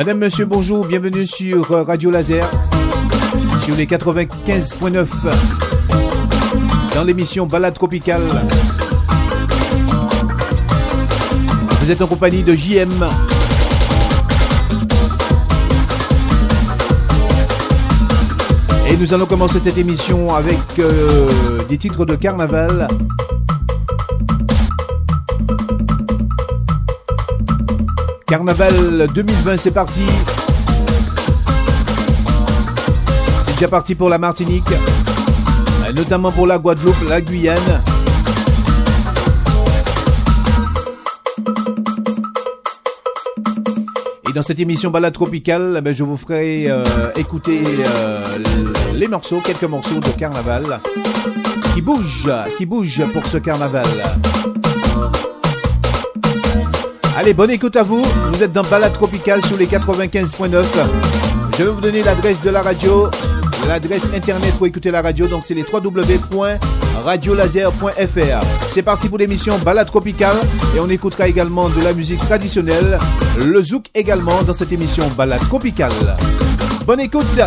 [0.00, 2.50] Madame, Monsieur, bonjour, bienvenue sur euh, Radio Laser,
[3.62, 5.06] sur les 95.9,
[6.94, 8.22] dans l'émission Balade Tropicale.
[11.82, 12.88] Vous êtes en compagnie de JM.
[18.88, 22.88] Et nous allons commencer cette émission avec euh, des titres de carnaval.
[28.30, 30.02] Carnaval 2020, c'est parti.
[33.44, 34.70] C'est déjà parti pour la Martinique,
[35.96, 37.58] notamment pour la Guadeloupe, la Guyane.
[44.28, 46.84] Et dans cette émission Balade Tropicale, eh ben, je vous ferai euh,
[47.16, 48.38] écouter euh,
[48.94, 50.78] les morceaux, quelques morceaux de carnaval
[51.74, 53.86] qui bougent, qui bougent pour ce carnaval.
[57.20, 58.02] Allez, bonne écoute à vous.
[58.32, 60.64] Vous êtes dans Balade Tropicale sur les 95.9.
[61.58, 63.10] Je vais vous donner l'adresse de la radio,
[63.68, 65.28] l'adresse internet pour écouter la radio.
[65.28, 68.46] Donc, c'est les www.radiolaser.fr.
[68.70, 70.38] C'est parti pour l'émission Balade Tropicale.
[70.74, 72.98] Et on écoutera également de la musique traditionnelle,
[73.38, 76.16] le zouk également dans cette émission Balade Tropicale.
[76.86, 77.38] Bonne écoute.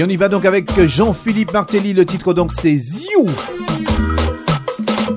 [0.00, 1.92] Et on y va donc avec Jean-Philippe Martelly.
[1.92, 3.28] Le titre donc c'est Ziou.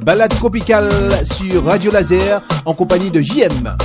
[0.02, 0.92] Balade tropicale
[1.24, 3.78] sur Radio Laser en compagnie de JM.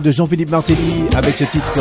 [0.00, 1.72] De Jean-Philippe Martelly avec ce titre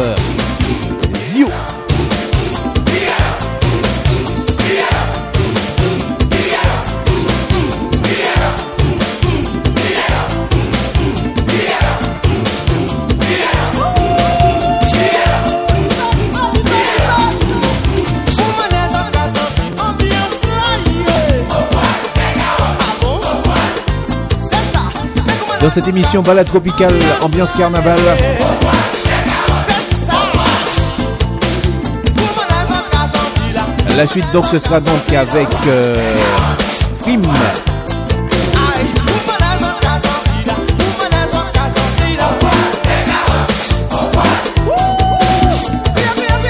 [25.61, 27.99] Dans cette émission Balade Tropicale, ambiance carnaval.
[33.95, 36.15] La suite donc ce sera donc avec euh,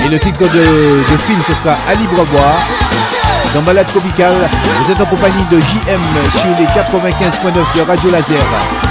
[0.06, 2.60] Et le titre de, de film ce sera À libre boire
[3.54, 4.34] dans Balade Tropicale.
[4.86, 6.02] Vous êtes en compagnie de JM
[6.40, 8.91] sur les 95.9 de Radio Laser.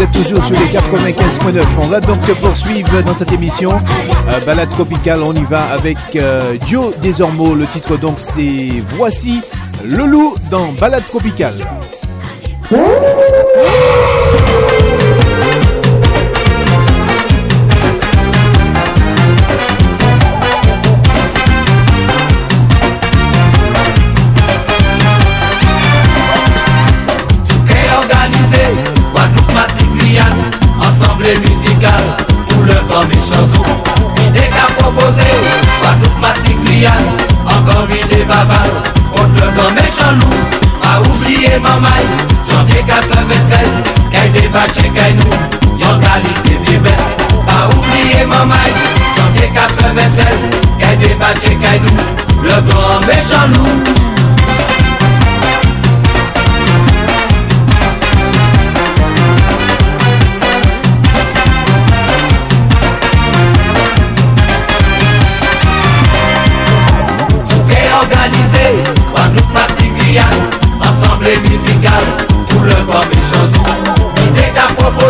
[0.00, 1.62] vous êtes toujours sur les 95.9.
[1.82, 3.70] On va donc poursuivre dans cette émission.
[4.28, 9.42] Euh, balade tropicale, on y va avec euh, Joe Le titre donc c'est Voici
[9.84, 11.54] le loup dans Balade tropicale.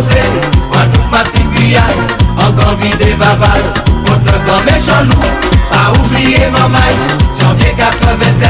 [0.00, 0.23] osé,
[0.71, 2.07] Guadeloupe, Martinique, Guyane,
[2.38, 3.62] encore vide et vaval,
[4.07, 5.30] contre le grand méchant loup,
[5.71, 6.97] pas oublier Mamaï,
[7.40, 8.50] janvier 93.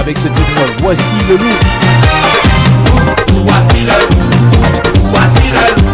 [0.00, 0.42] Avec ce titre
[0.80, 1.44] Voici le loup.
[3.44, 4.20] Voici le loup.
[5.10, 5.90] Voici le loup.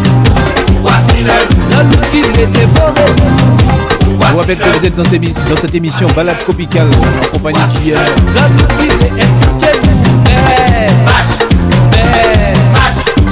[0.81, 1.57] Voici le loup.
[1.71, 2.67] Le loup qui était
[4.03, 5.05] Je vous rappelle que vous êtes dans,
[5.57, 7.99] cette émission Balade Tropicale en compagnie de JR.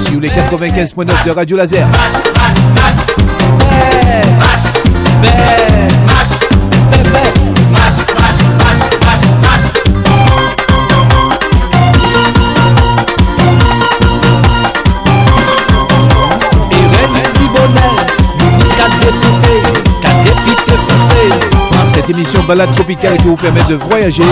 [0.06, 1.86] Sur les 95.9 de Radio Laser.
[22.10, 24.22] Émission balade tropicale qui vous permet de voyager.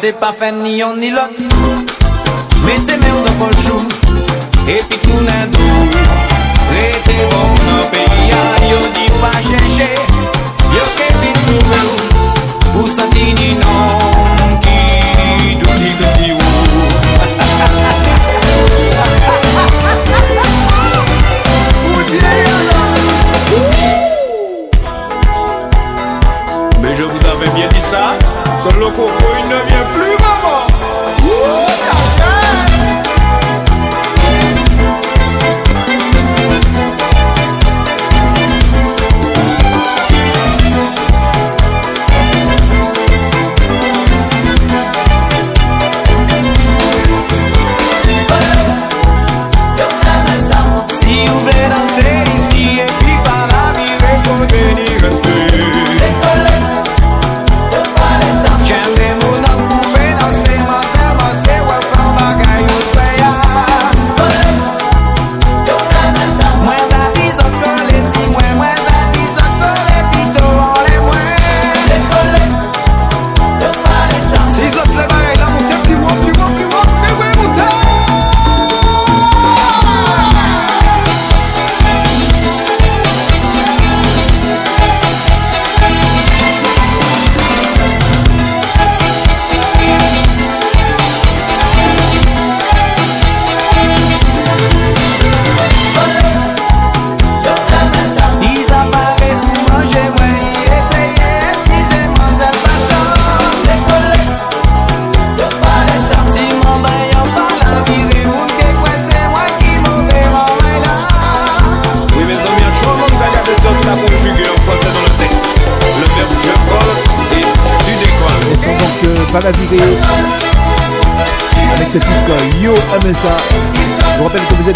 [0.00, 1.49] c'est pas fait ni on ni l'autre.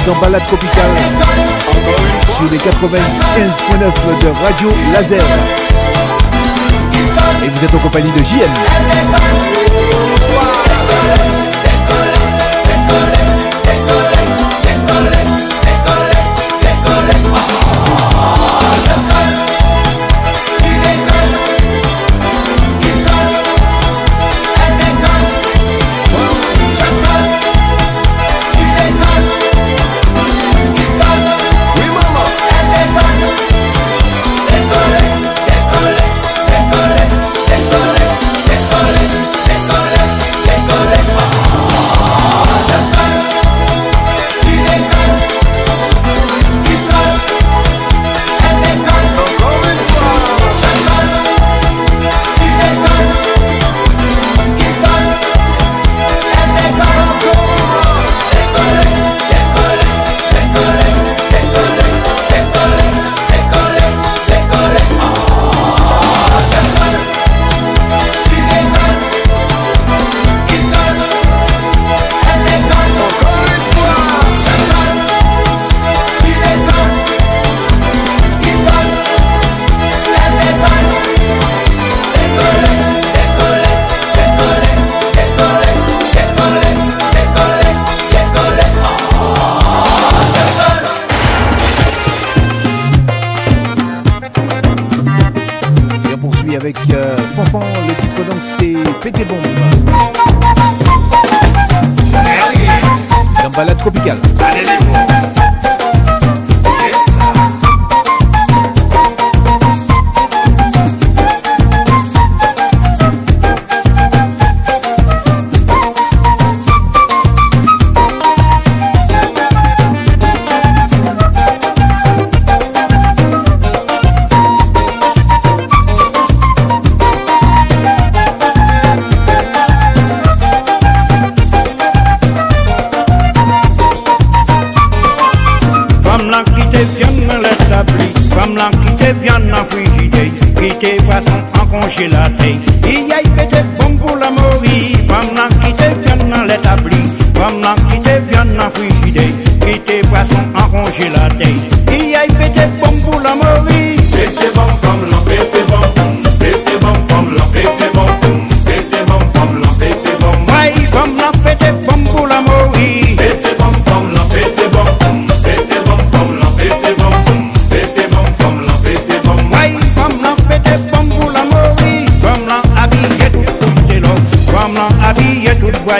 [0.07, 0.91] dans Balade Tropicale
[2.37, 5.23] sur les 95.9 de Radio Laser.
[7.43, 9.64] Et vous êtes en compagnie de JM.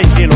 [0.03, 0.34] surprising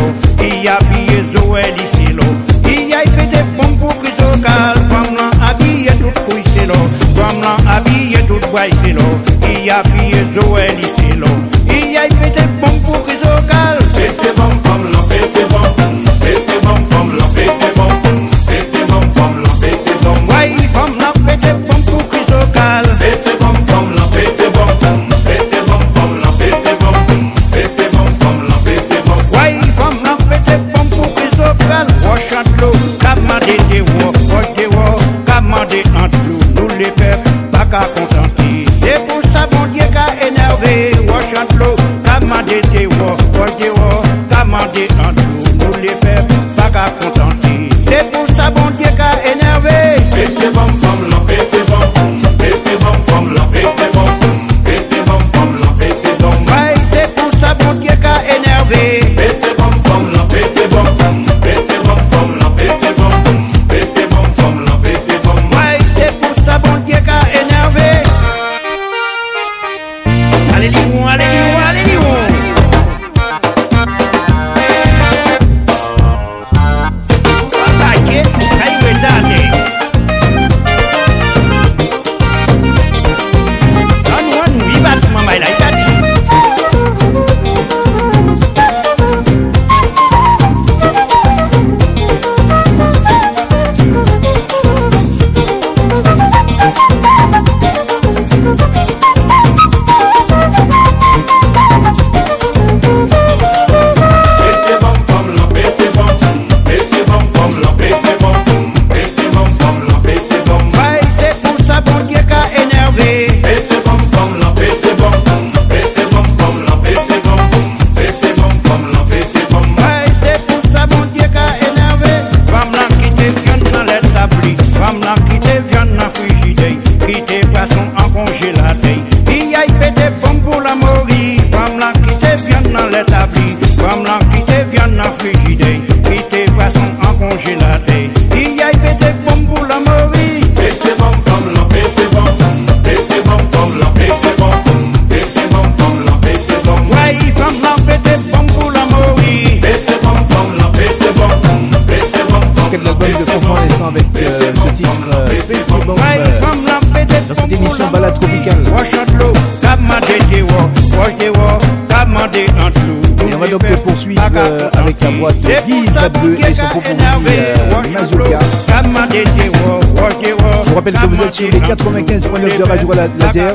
[170.63, 173.55] Je vous rappelle que vous êtes sur les 95.9 de Radio Laser.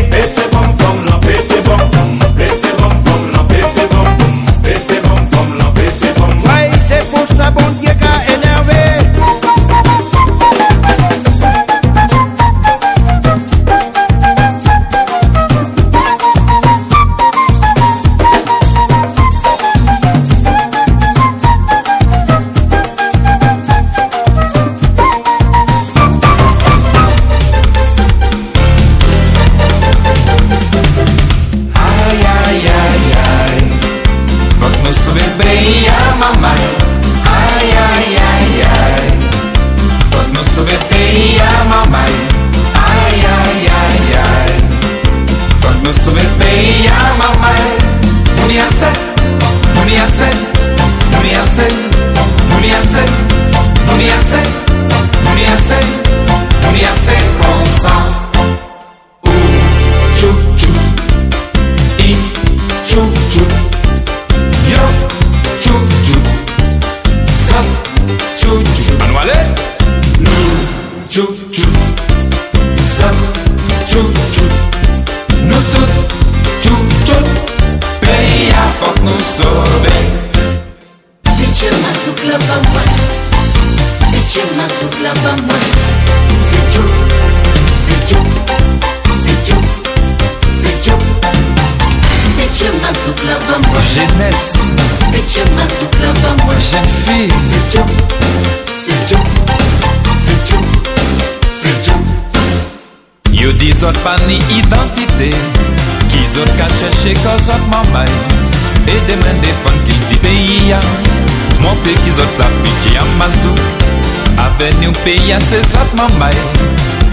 [115.03, 116.35] peyi an se zot mamay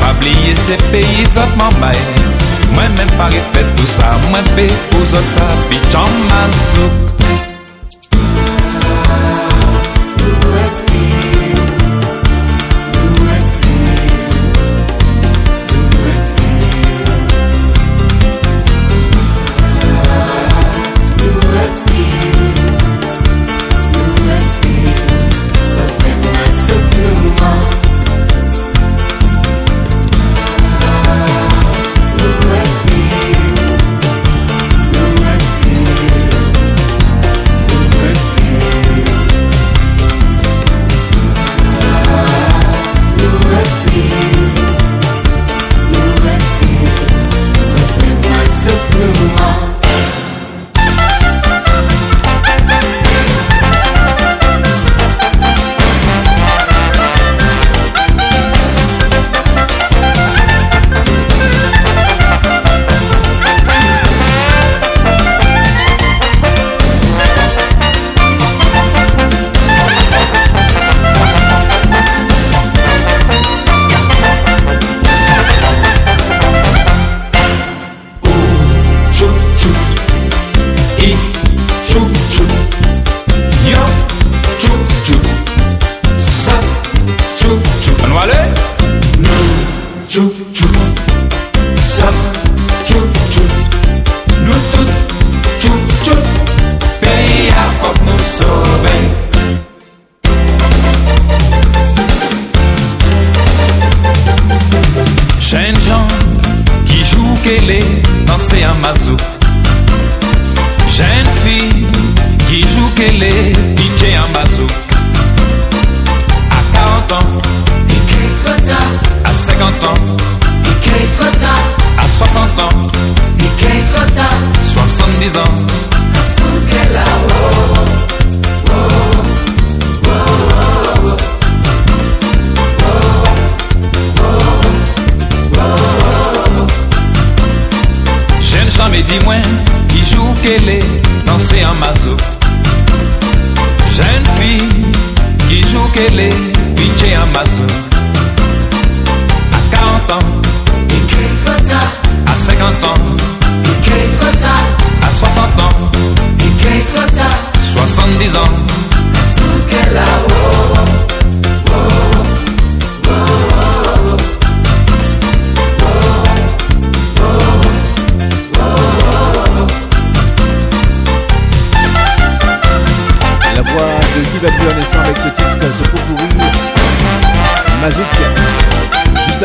[0.01, 1.99] Pabliye se peyi zot mamay
[2.75, 7.36] Mwen men pari fet pou sa Mwen pe pou zot sa Bichan mazouk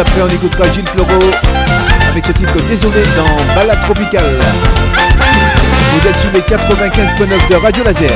[0.02, 1.10] après on écoutera Gilles Floro
[2.10, 4.40] avec ce titre Désolé dans Balade Tropicale.
[5.94, 8.10] Vous êtes sur les 95.9 de Radio Laser.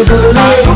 [0.00, 0.67] It's gonna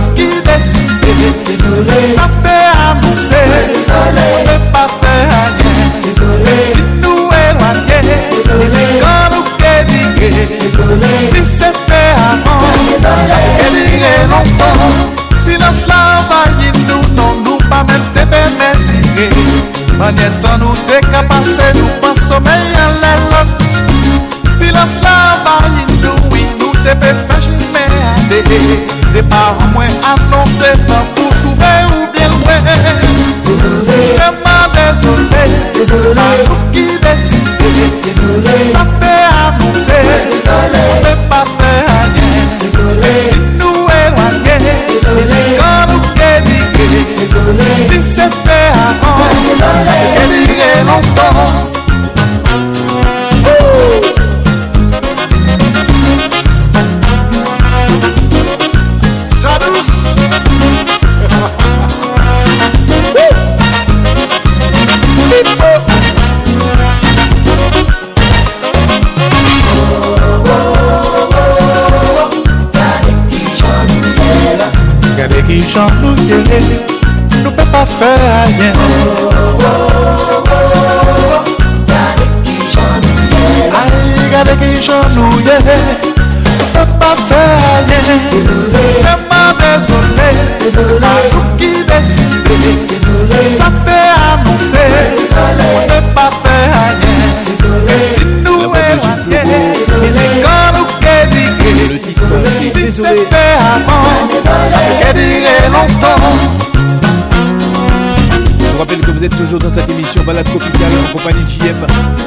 [109.22, 111.76] vous êtes toujours dans cette émission Balade Tropicale en compagnie de JM.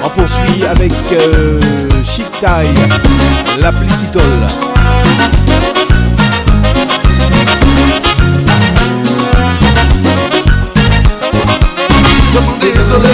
[0.05, 0.93] On poursuit avec
[2.05, 2.73] Chic Tie,
[3.59, 4.21] la Plicitole.
[12.61, 13.09] Désolé,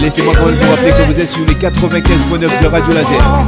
[0.00, 3.46] Laissez-moi quand même vous rappeler que vous êtes sur les 95.9 de Radio Laser.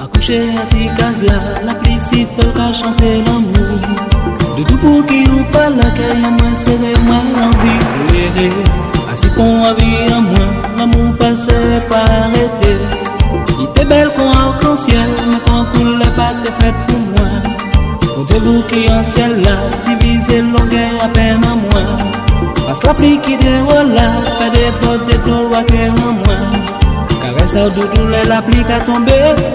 [0.00, 3.80] Accouché à Tigazla, la plisite t'a chanté l'amour.
[4.56, 8.50] De tout pour qui ou pas l'accueil, à moi c'est moi l'envie.
[9.12, 10.46] Assis qu'on a vie à moi,
[10.78, 11.16] l'amour
[11.88, 12.30] pas.
[13.58, 17.28] Il était belle qu'on arc-en-ciel, mais quand coule le pas t'es fait pour moi.
[18.16, 21.84] Comptez-vous qui en ciel là, divisé longueur à peine en moi.
[22.66, 26.36] Passe la pluie qui déroule là, fait des potes des doigts que en moi.
[27.22, 29.12] Caresse à doudou, la pluie qui a tombé,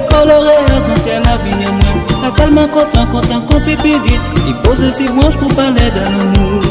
[0.09, 2.05] coloré arc-en-ciel la vie en moi.
[2.21, 4.21] T'as tellement content, content qu'on peut vite.
[4.47, 6.61] Il pose ses branches pour parler d'amour.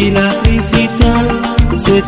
[0.00, 1.12] si la visita,
[1.76, 2.00] se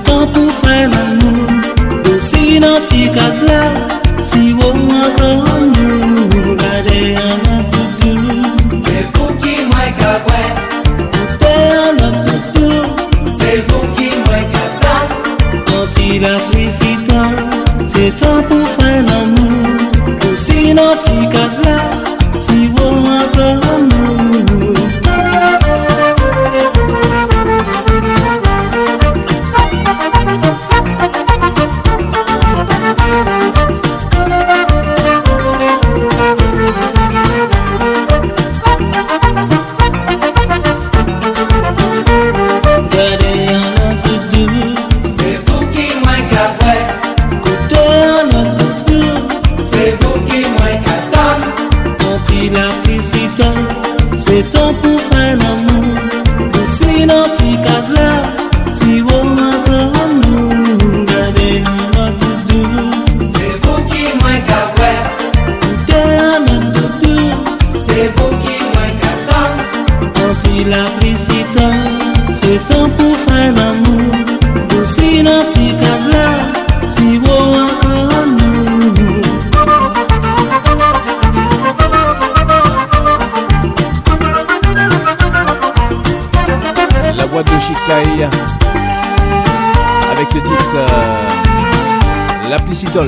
[92.95, 92.99] Et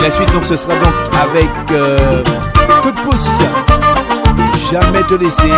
[0.00, 2.24] la suite, donc, ce sera donc avec euh,
[2.82, 3.30] Coup de pouce.
[4.70, 5.52] Jamais te laisser.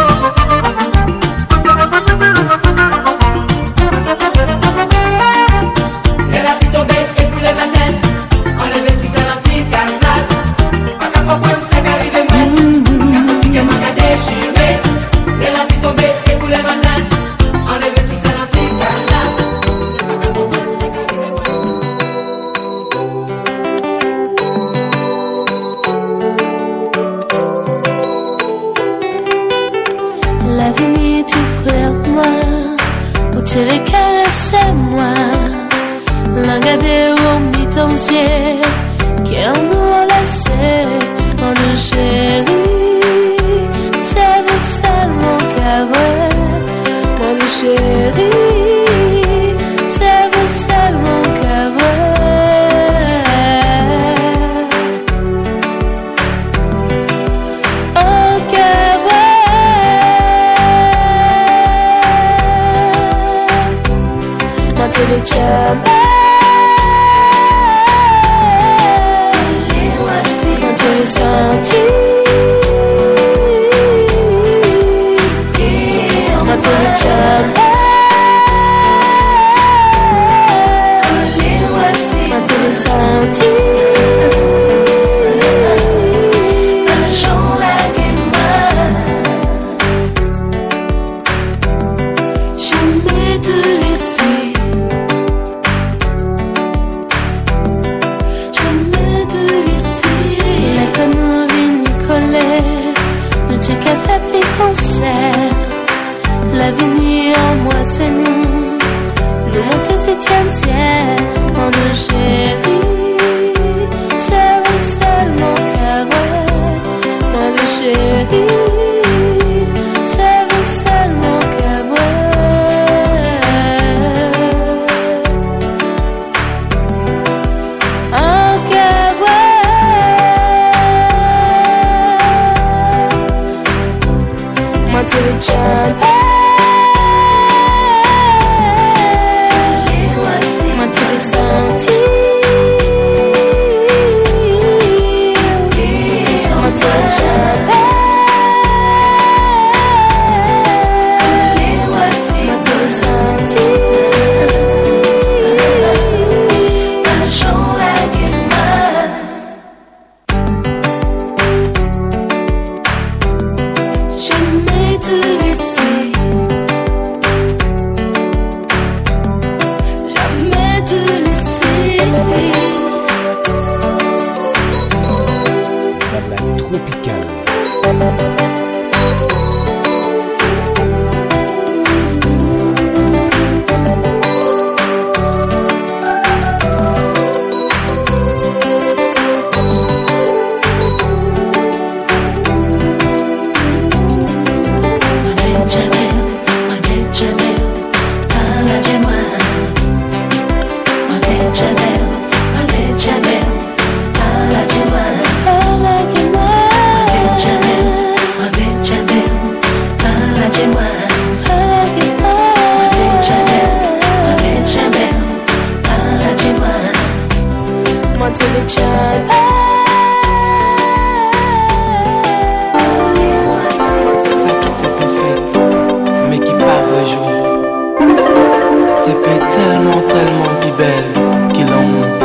[229.38, 232.19] tellement, tellement plus belle qu'il en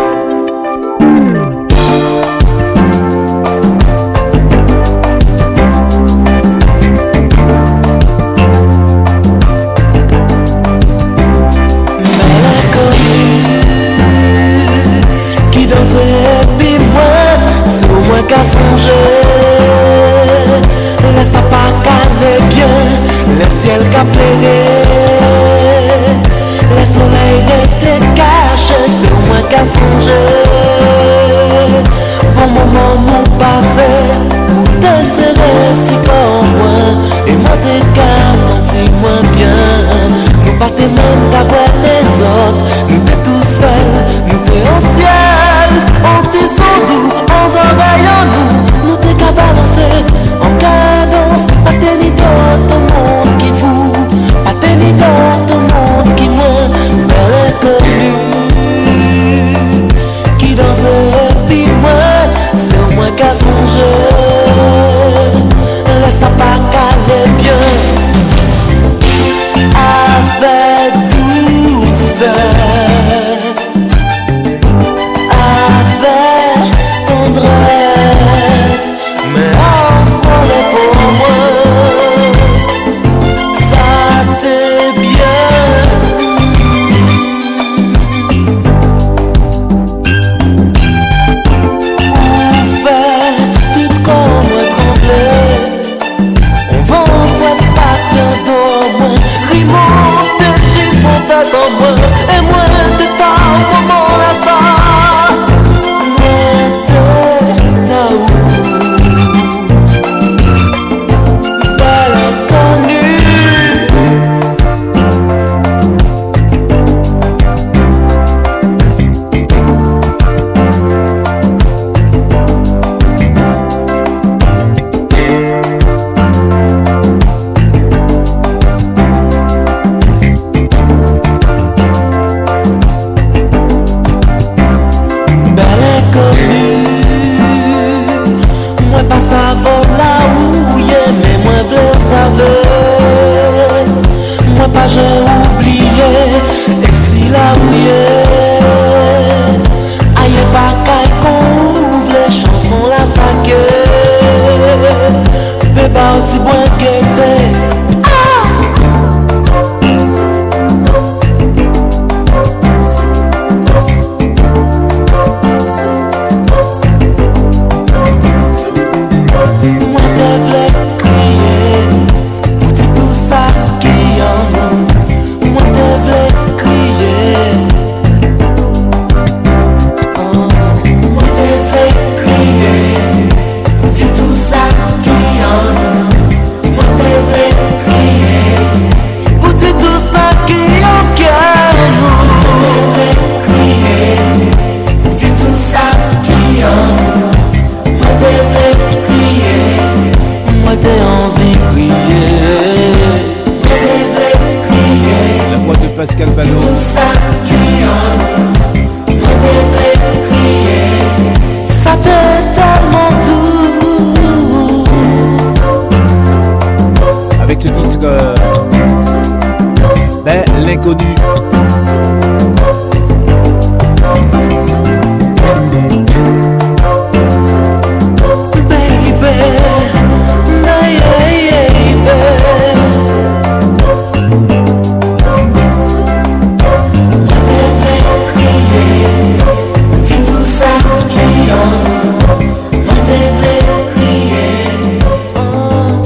[220.66, 221.55] l'inconnu.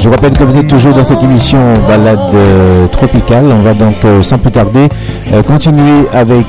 [0.09, 3.45] Vous rappelle que vous êtes toujours dans cette émission Balade euh, tropicale.
[3.45, 4.89] On va donc euh, sans plus tarder
[5.31, 6.47] euh, continuer avec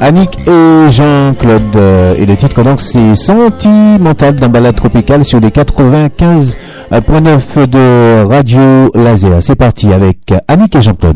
[0.00, 1.76] Annick et Jean-Claude.
[2.18, 9.40] et le titre donc c'est Sentimental d'un Balade tropicale sur les 95.9 de Radio Laser.
[9.40, 11.09] C'est parti avec Annick et Jean-Claude.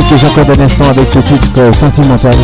[0.00, 2.34] Jean-Claude avec ce titre sentimental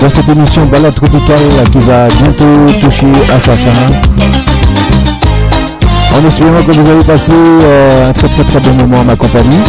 [0.00, 1.36] dans cette émission Balade Tropicale
[1.72, 3.70] qui va bientôt toucher à sa fin.
[6.16, 9.16] En espérant que vous avez passé euh, un très très très bon moment à ma
[9.16, 9.60] compagnie.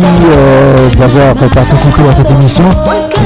[0.00, 2.64] Merci euh, d'avoir participé à cette émission.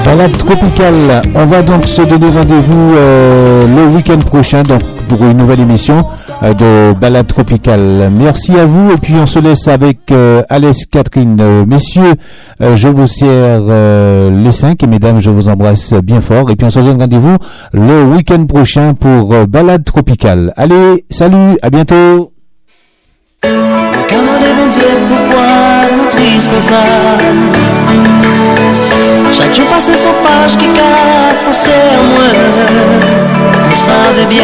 [0.05, 5.39] Balade tropicale, on va donc se donner rendez-vous euh, le week-end prochain donc, pour une
[5.39, 6.05] nouvelle émission
[6.43, 8.11] euh, de Balade tropicale.
[8.13, 10.13] Merci à vous et puis on se laisse avec
[10.51, 11.65] Alès Catherine.
[11.67, 12.15] messieurs,
[12.61, 13.61] je vous sers
[14.31, 17.37] les cinq et mesdames, je vous embrasse bien fort et puis on se donne rendez-vous
[17.73, 20.53] le week-end prochain pour Balade tropicale.
[20.57, 22.33] Allez, salut, à bientôt.
[26.47, 26.75] Comme ça
[29.33, 32.31] Chaque jour passé sans page qui qu'a forcé à moi.
[33.71, 34.43] Vous savez bien,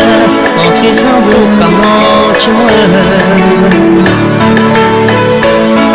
[0.66, 2.51] entrer sans vous, comment tu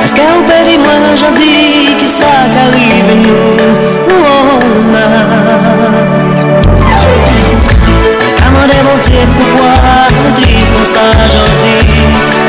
[0.04, 3.58] Est-ce peut dire moi, j'en dis qui ça qu'arrive nous
[4.10, 4.60] Oh,
[8.38, 9.74] Comment démentir pourquoi
[10.26, 12.40] on dit comme ça, j'en dis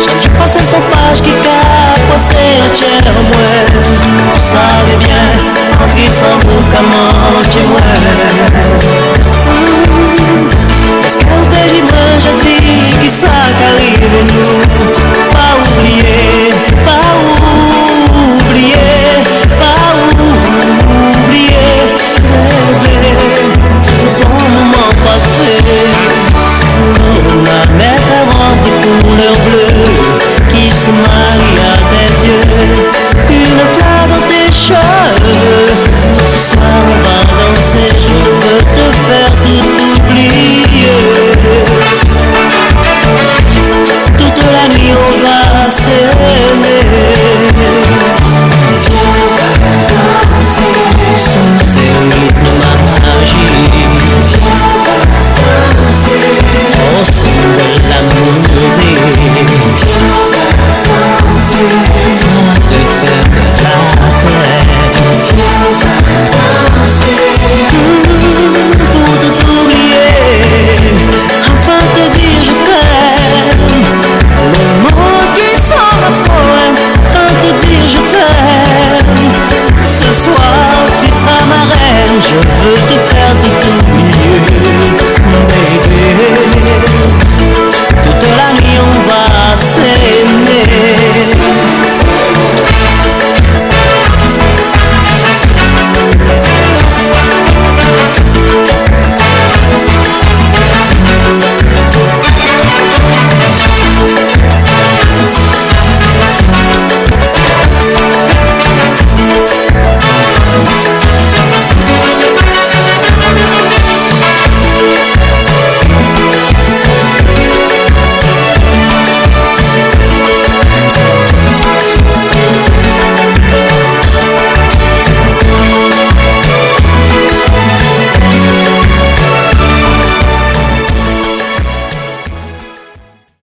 [0.00, 1.32] chaque passé sans page qui
[2.58, 3.48] passé entière moi
[4.34, 5.24] Tu savais bien,
[5.80, 7.80] en sans vous comment tu moi
[11.00, 15.17] Est-ce qu'un péché moi je dis qui ça qu'arrive nous